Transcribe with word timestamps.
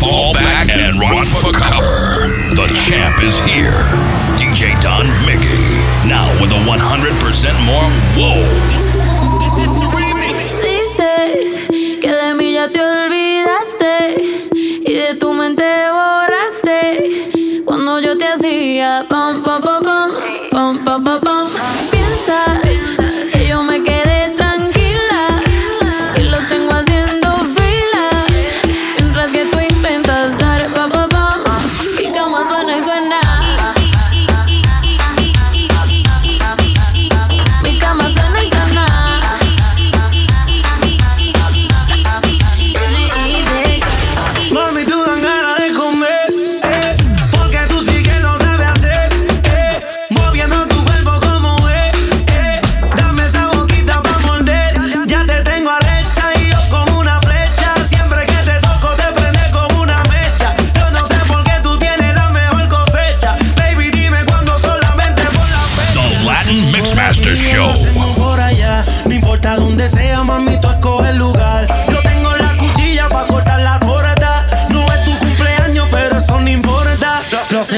Fall 0.00 0.32
back 0.32 0.70
and 0.70 1.00
run 1.00 1.24
for 1.24 1.50
cover. 1.50 2.30
The 2.54 2.66
champ 2.86 3.22
is 3.22 3.38
here. 3.40 3.82
DJ 4.38 4.80
Don 4.80 5.06
Mickey. 5.26 5.58
Now 6.06 6.30
with 6.40 6.52
a 6.52 6.60
100% 6.62 6.78
more. 7.66 7.90
Whoa. 8.14 8.38
This, 9.42 9.56
this 9.72 9.87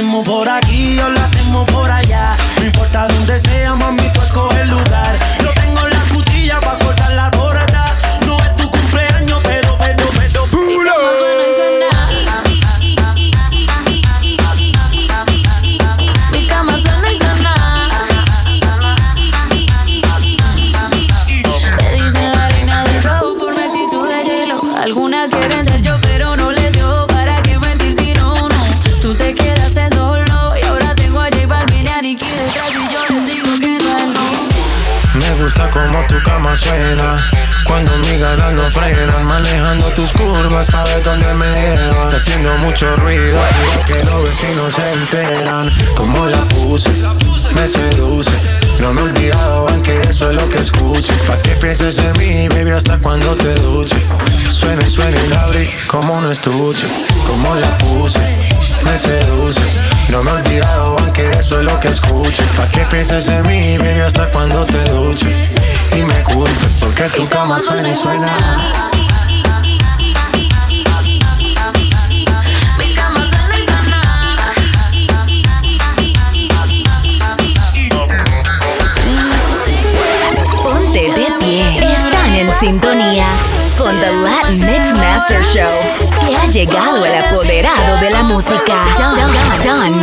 hacemos 0.01 0.25
por 0.25 0.49
aquí? 0.49 0.80
mí 38.01 38.19
ganando 38.19 38.71
frenas, 38.71 39.23
manejando 39.23 39.85
tus 39.93 40.13
curvas 40.13 40.67
para 40.67 40.85
ver 40.85 41.03
dónde 41.03 41.35
me 41.35 41.47
llevan. 41.47 42.15
haciendo 42.15 42.57
mucho 42.59 42.95
ruido, 42.97 43.41
que 43.87 44.05
los 44.05 44.23
vecinos 44.23 44.75
se 44.75 44.93
enteran. 44.93 45.71
Como 45.95 46.27
la 46.27 46.45
puse, 46.49 46.91
me 47.55 47.69
seduce. 47.69 48.31
No 48.81 48.93
me 48.93 49.01
he 49.01 49.05
olvidado, 49.05 49.69
aunque 49.69 50.01
eso 50.03 50.31
es 50.31 50.37
lo 50.37 50.49
que 50.49 50.59
escuche. 50.59 51.13
Pa' 51.27 51.37
que 51.43 51.51
pienses 51.57 51.99
en 51.99 52.13
mí, 52.19 52.49
baby, 52.49 52.71
hasta 52.71 52.99
cuando 52.99 53.37
te 53.37 53.55
duche. 53.55 53.97
Suena 54.49 54.83
y 54.87 54.91
suena 54.91 55.21
el 55.21 55.33
abrir 55.33 55.71
como 55.87 56.15
un 56.15 56.31
estuche. 56.31 56.87
Como 57.27 57.55
la 57.55 57.79
puse 57.79 58.50
me 58.85 58.99
seduces. 58.99 59.79
No 60.11 60.23
me 60.23 60.31
he 60.31 60.35
olvidado, 60.35 60.97
aunque 60.99 61.31
eso 61.31 61.61
es 61.61 61.65
lo 61.65 61.79
que 61.81 61.89
escucho. 61.89 62.43
Pa' 62.57 62.69
que 62.69 62.85
pienses 62.87 63.29
en 63.29 63.47
mí, 63.47 63.79
baby, 63.79 64.01
hasta 64.01 64.27
cuando 64.27 64.65
te 64.65 64.83
duche 64.91 65.51
Y 65.97 66.03
me 66.05 66.23
culpes 66.23 66.77
porque 66.81 67.05
tu 67.05 67.29
cama 67.29 67.59
suena 67.61 67.89
y 67.89 67.95
suena 67.95 68.90
Show, 85.39 85.65
que 86.21 86.37
ha 86.37 86.47
llegado 86.47 87.07
el 87.07 87.15
apoderado 87.15 88.01
de 88.01 88.11
la 88.11 88.23
música, 88.25 88.85
Don, 88.99 89.15
Don, 89.15 89.63
Don 89.65 90.03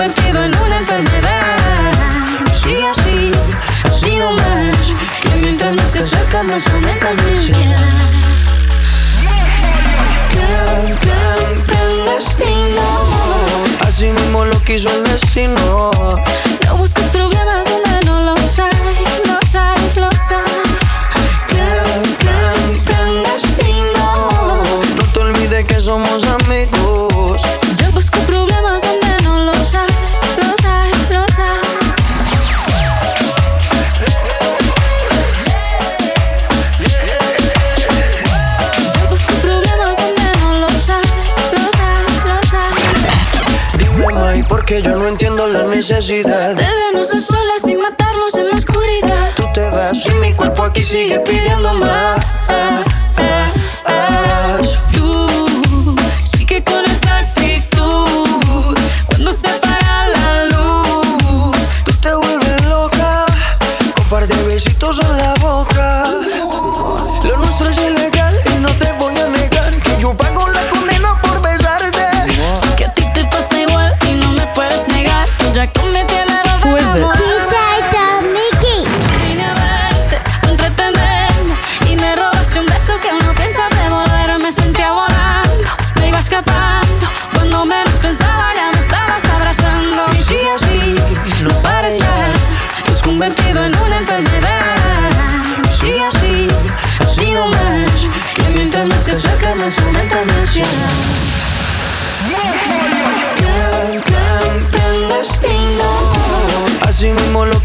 me 0.00 0.08
pido 0.08 0.42
en 0.42 0.56
una 0.56 0.78
enfermedad 0.78 1.09
que 44.70 44.82
yo 44.82 44.94
no 44.94 45.08
entiendo 45.08 45.48
la 45.48 45.64
necesidad 45.64 46.54
de 46.54 46.62
vernos 46.62 47.08
solas 47.08 47.66
y 47.66 47.74
matarnos 47.74 48.36
en 48.36 48.50
la 48.50 48.56
oscuridad. 48.56 49.30
Tú 49.34 49.42
te 49.52 49.68
vas 49.68 50.06
y 50.06 50.10
mi 50.24 50.32
cuerpo 50.32 50.62
aquí 50.62 50.80
sigue 50.80 51.18
pidiendo 51.18 51.74
más. 51.74 52.24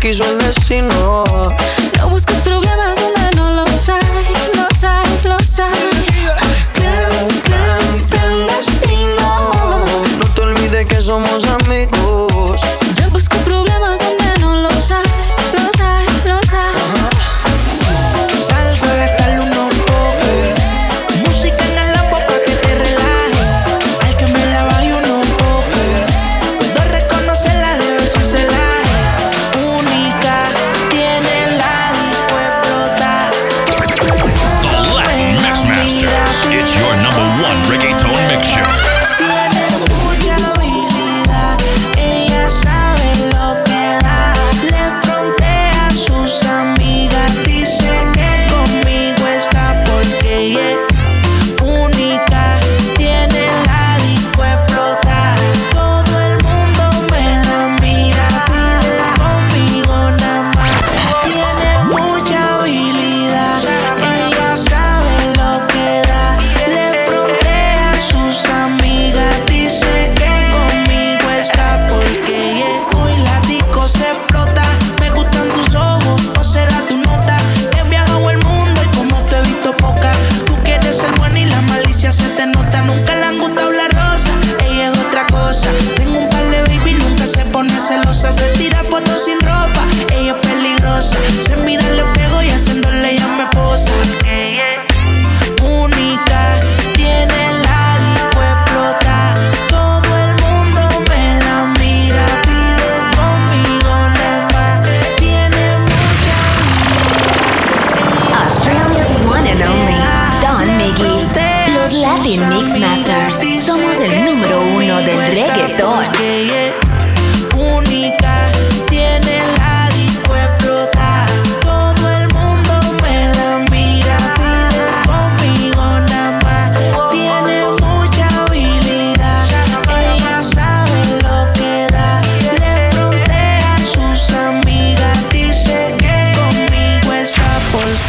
quiso 0.06 0.24
el 0.30 0.38
destino. 0.38 1.24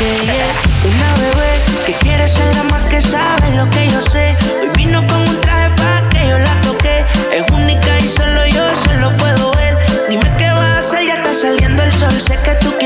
Una 0.06 1.14
bebé 1.17 1.50
que 1.85 1.93
quiere 1.94 2.29
ser 2.29 2.55
la 2.55 2.62
más 2.64 2.82
que 2.85 3.00
sabe 3.00 3.56
lo 3.56 3.69
que 3.70 3.88
yo 3.88 4.00
sé. 4.00 4.37
Hoy 4.62 4.69
vino 4.76 5.05
con 5.08 5.19
un 5.19 5.41
traje 5.41 5.69
para 5.70 6.08
que 6.11 6.29
yo 6.29 6.38
la 6.38 6.61
toque. 6.61 7.05
Es 7.32 7.50
única 7.50 7.99
y 7.99 8.08
solo 8.08 8.47
yo 8.47 8.64
solo 8.85 9.17
puedo 9.17 9.50
ver. 9.55 9.76
Dime 10.08 10.31
qué 10.38 10.49
vas 10.53 10.76
a 10.76 10.79
hacer, 10.79 11.06
ya 11.08 11.14
está 11.14 11.35
saliendo 11.35 11.82
el 11.82 11.93
sol. 11.93 12.20
Sé 12.20 12.38
que 12.44 12.55
tú 12.61 12.70
quieres. 12.79 12.86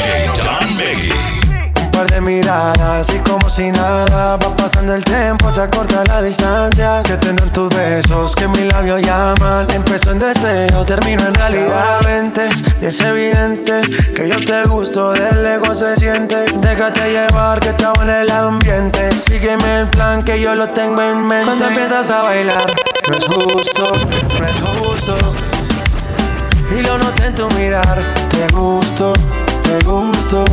par 2.01 2.09
de 2.09 2.21
miradas 2.21 3.13
y 3.13 3.19
como 3.19 3.49
si 3.49 3.71
nada 3.71 4.35
va 4.37 4.55
pasando 4.55 4.95
el 4.95 5.03
tiempo, 5.03 5.51
se 5.51 5.61
acorta 5.61 6.03
la 6.05 6.21
distancia. 6.21 7.03
Que 7.03 7.15
tendrán 7.17 7.51
tus 7.51 7.69
besos 7.75 8.35
que 8.35 8.47
mi 8.47 8.63
labio 8.65 8.97
llaman. 8.97 9.67
Empezó 9.73 10.11
en 10.11 10.19
deseo, 10.19 10.83
termino 10.85 11.27
en 11.27 11.35
realidad. 11.35 11.99
Vente, 12.03 12.49
y 12.81 12.85
es 12.85 12.99
evidente 13.01 13.81
que 14.15 14.27
yo 14.29 14.35
te 14.35 14.63
gusto, 14.63 15.11
del 15.11 15.45
ego 15.45 15.75
se 15.75 15.95
siente. 15.95 16.45
Déjate 16.59 17.11
llevar 17.11 17.59
que 17.59 17.69
estaba 17.69 18.01
en 18.03 18.09
el 18.09 18.31
ambiente. 18.31 19.11
Sígueme 19.15 19.81
el 19.81 19.87
plan 19.87 20.23
que 20.23 20.39
yo 20.41 20.55
lo 20.55 20.69
tengo 20.69 21.01
en 21.01 21.27
mente. 21.27 21.45
Cuando 21.45 21.67
empiezas 21.67 22.09
a 22.09 22.23
bailar, 22.23 22.73
no 23.09 23.17
es 23.17 23.25
justo, 23.25 23.91
no 24.39 24.45
es 24.47 24.79
justo. 24.79 25.17
Y 26.75 26.81
lo 26.81 26.97
noté 26.97 27.27
en 27.27 27.35
tu 27.35 27.47
mirar, 27.51 27.99
te 28.29 28.47
gusto, 28.55 29.13
te 29.63 29.85
gusto. 29.85 30.45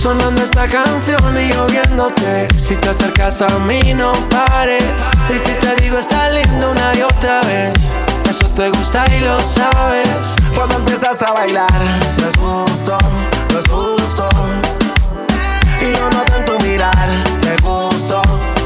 Sonando 0.00 0.42
esta 0.42 0.66
canción 0.66 1.20
y 1.38 1.52
yo 1.52 1.66
viéndote 1.66 2.48
Si 2.56 2.74
te 2.74 2.88
acercas 2.88 3.42
a 3.42 3.58
mí 3.58 3.92
no 3.92 4.12
pares 4.30 4.82
Y 5.28 5.38
si 5.38 5.52
te 5.56 5.76
digo 5.76 5.98
está 5.98 6.30
lindo 6.30 6.70
una 6.70 6.94
y 6.94 7.02
otra 7.02 7.42
vez 7.42 7.74
Eso 8.26 8.46
te 8.56 8.70
gusta 8.70 9.04
y 9.14 9.20
lo 9.20 9.38
sabes 9.40 10.36
Cuando 10.54 10.76
empiezas 10.76 11.20
a 11.20 11.32
bailar, 11.32 11.70
no 12.18 12.26
es 12.26 12.36
justo, 12.36 12.96
no 13.52 13.58
es 13.58 13.68
justo. 13.68 14.28
Y 15.82 15.92
lo 15.98 16.10
noto 16.10 16.34
en 16.34 16.44
tu 16.46 16.58
mirar, 16.64 17.08
te 17.42 17.56
gusto, 17.62 18.22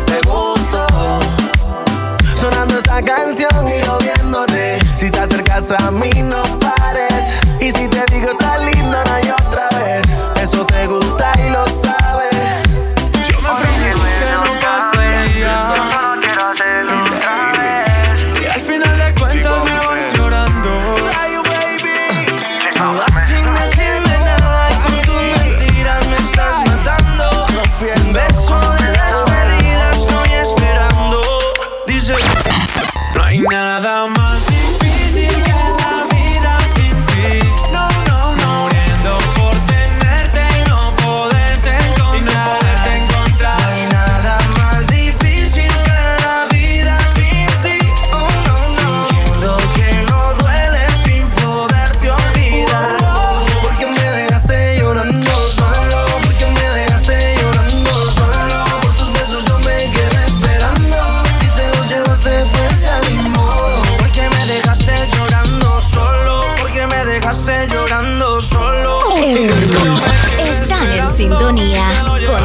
te 0.07 0.21
gusto. 0.29 0.87
Sonando 2.37 2.79
esta 2.79 3.03
canción 3.03 3.69
y 3.69 3.85
yo 3.85 3.99
viéndote. 3.99 4.79
Si 4.95 5.11
te 5.11 5.19
acercas 5.19 5.73
a 5.73 5.91
mí, 5.91 6.11
no 6.23 6.44
hay 33.35 33.41
nada 33.41 34.07
más 34.07 34.24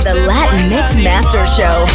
The 0.04 0.14
Latin 0.14 0.70
Mix 0.70 0.96
Master 0.96 1.46
Show. 1.46 1.86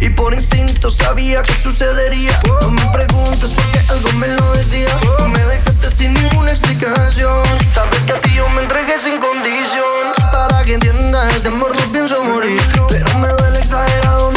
Y 0.00 0.08
por 0.10 0.32
instinto 0.32 0.90
sabía 0.90 1.42
que 1.42 1.52
sucedería. 1.54 2.38
No 2.62 2.70
me 2.70 2.84
preguntes 2.92 3.50
porque 3.50 3.80
algo 3.88 4.12
me 4.12 4.28
lo 4.28 4.52
decía. 4.52 4.86
Me 5.28 5.44
dejaste 5.46 5.90
sin 5.90 6.14
ninguna 6.14 6.52
explicación. 6.52 7.42
Sabes 7.70 8.02
que 8.04 8.12
a 8.12 8.20
ti 8.20 8.34
yo 8.34 8.48
me 8.50 8.62
entregué 8.62 8.98
sin 9.00 9.18
condición. 9.18 10.12
Para 10.32 10.62
que 10.64 10.74
entiendas, 10.74 11.42
de 11.42 11.48
amor 11.48 11.74
no 11.76 11.92
pienso 11.92 12.22
morir. 12.22 12.60
Pero 12.88 13.18
me 13.18 13.28
duele 13.28 13.58
exagerado, 13.58 14.30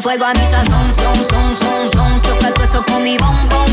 fuego 0.00 0.24
a 0.24 0.32
mi 0.32 0.40
sazón, 0.40 0.92
son, 0.94 1.14
son, 1.28 1.56
son, 1.56 1.90
son. 1.90 2.22
Choca 2.22 2.54
todo 2.54 2.64
eso 2.64 2.82
con 2.86 3.02
mi 3.02 3.18
bombón. 3.18 3.69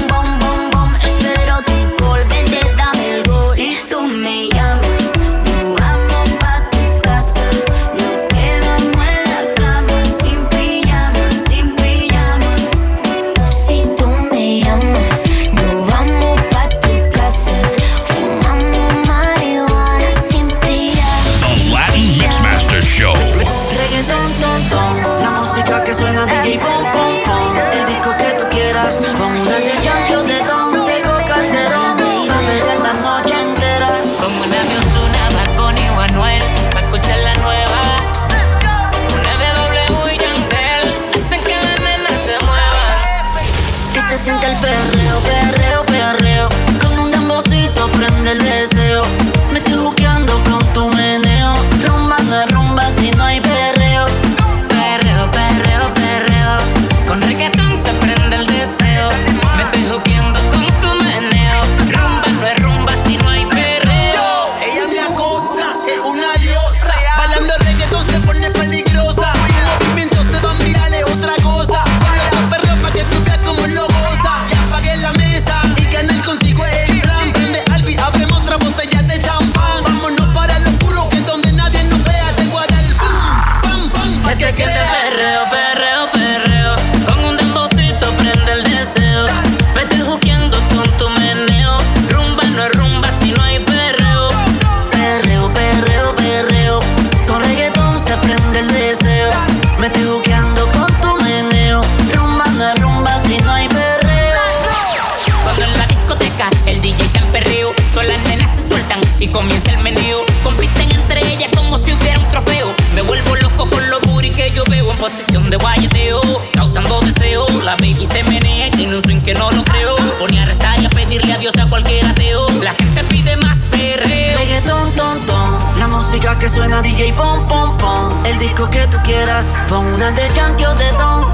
Suena 126.57 126.81
DJ 126.81 127.13
pom 127.13 127.47
pom 127.47 127.77
pom, 127.77 128.25
el 128.25 128.39
disco 128.39 128.67
que 128.71 128.87
tú 128.87 128.97
quieras. 129.05 129.55
Pon 129.69 129.85
una 129.93 130.09
de 130.09 130.27
Yankee 130.33 130.65
o 130.65 130.73
de 130.73 130.91
Don. 130.93 131.26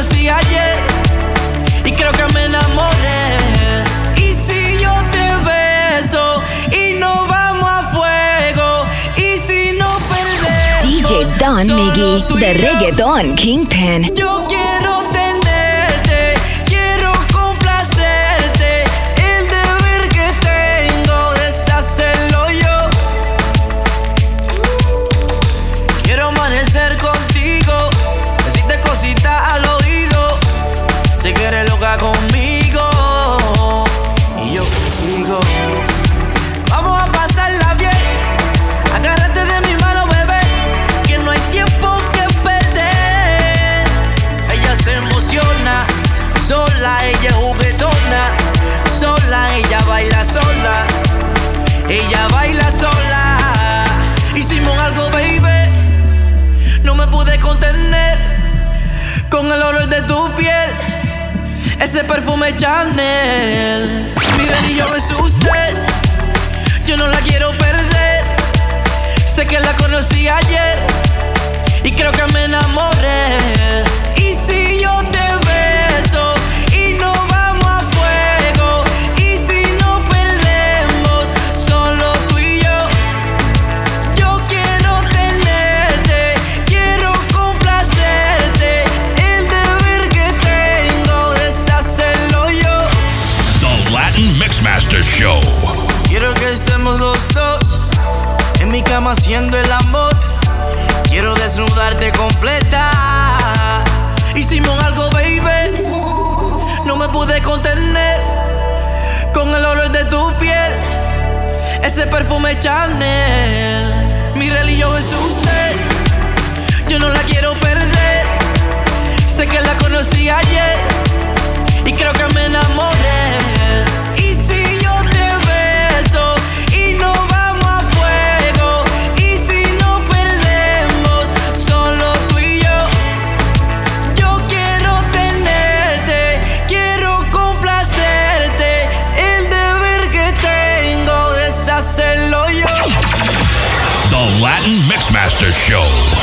conocí 0.00 0.28
ayer 0.28 0.78
y 1.84 1.92
creo 1.92 2.12
que 2.12 2.32
me 2.32 2.44
enamoré. 2.44 3.84
Y 4.16 4.32
si 4.32 4.78
yo 4.82 4.92
te 5.12 5.26
beso 5.44 6.42
y 6.70 6.98
no 6.98 7.26
vamos 7.26 7.70
a 7.70 7.82
fuego 7.92 8.86
y 9.16 9.38
si 9.46 9.72
no 9.76 9.88
perdemos. 10.08 11.04
DJ 11.04 11.26
Don 11.38 11.76
Miggy, 11.76 12.24
de 12.38 12.54
Reggaeton 12.54 13.34
Kingpin. 13.34 14.14
Yo 14.14 14.49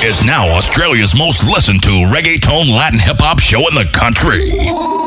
is 0.04 0.24
now 0.24 0.48
Australia's 0.50 1.16
most 1.18 1.50
listened 1.50 1.82
to 1.84 1.90
reggaeton 1.90 2.70
Latin 2.74 3.00
hip 3.00 3.18
hop 3.20 3.40
show 3.40 3.68
in 3.68 3.76
the 3.76 3.86
country. 3.94 5.07